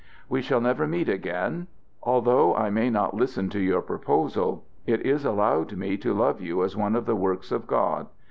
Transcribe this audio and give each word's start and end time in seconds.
"We 0.27 0.41
shall 0.41 0.61
never 0.61 0.87
meet 0.87 1.07
again. 1.07 1.67
Although 2.01 2.55
I 2.55 2.71
may 2.71 2.89
not 2.89 3.13
listen 3.13 3.49
to 3.49 3.59
your 3.59 3.83
proposal, 3.83 4.63
it 4.87 5.05
is 5.05 5.25
allowed 5.25 5.77
me 5.77 5.95
to 5.97 6.11
love 6.11 6.41
you 6.41 6.63
as 6.63 6.75
one 6.75 6.95
of 6.95 7.05
the 7.05 7.15
works 7.15 7.51
of 7.51 7.67
God. 7.67 8.07